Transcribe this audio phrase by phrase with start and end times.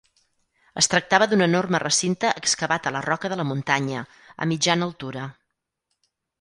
[0.81, 4.03] Es tractava d'un enorme recinte excavat a la roca de la Muntanya,
[4.47, 5.31] a mitjana altura.